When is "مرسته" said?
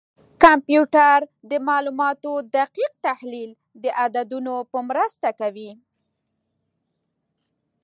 4.89-5.29